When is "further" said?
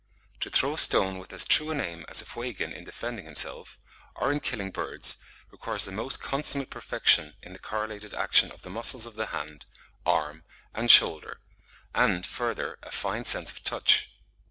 12.25-12.79